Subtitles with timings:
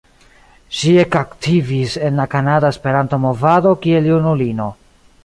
[0.77, 4.73] Ŝi ekaktivis en la kanada Esperanto-movado kiel junulino.